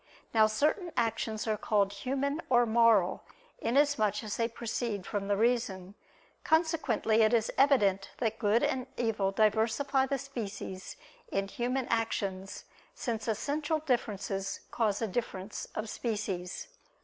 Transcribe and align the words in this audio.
Now 0.33 0.47
certain 0.47 0.91
actions 0.97 1.45
are 1.45 1.57
called 1.57 1.93
human 1.93 2.41
or 2.49 2.65
moral, 2.65 3.21
inasmuch 3.59 4.23
as 4.23 4.35
they 4.35 4.47
proceed 4.47 5.05
from 5.05 5.27
the 5.27 5.37
reason. 5.37 5.93
Consequently 6.43 7.21
it 7.21 7.35
is 7.35 7.51
evident 7.55 8.09
that 8.17 8.39
good 8.39 8.63
and 8.63 8.87
evil 8.97 9.31
diversify 9.31 10.07
the 10.07 10.17
species 10.17 10.97
in 11.31 11.47
human 11.49 11.85
actions; 11.89 12.65
since 12.95 13.27
essential 13.27 13.77
differences 13.77 14.61
cause 14.71 15.03
a 15.03 15.07
difference 15.07 15.67
of 15.75 15.87
species. 15.87 16.69